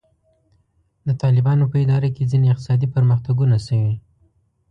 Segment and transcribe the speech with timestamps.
[1.07, 3.95] د طالبانو په اداره کې ځینې اقتصادي پرمختګونه شوي.